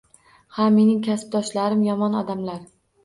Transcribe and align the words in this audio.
Ha, 0.57 0.69
mening 0.77 1.03
kasbdoshlarim 1.07 1.85
yomon 1.89 2.17
odamlar 2.23 2.65